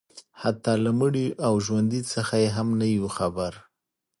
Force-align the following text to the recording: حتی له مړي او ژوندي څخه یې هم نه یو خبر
حتی 0.41 0.73
له 0.83 0.91
مړي 0.99 1.27
او 1.45 1.53
ژوندي 1.65 2.01
څخه 2.13 2.33
یې 2.43 2.49
هم 2.55 2.67
نه 2.79 2.85
یو 2.97 3.07
خبر 3.17 3.51